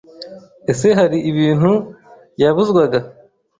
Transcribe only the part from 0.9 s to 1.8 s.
hari ibintu